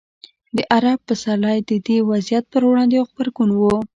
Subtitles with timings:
[0.55, 3.61] د عرب پسرلی د دې وضعیت پر وړاندې یو غبرګون و.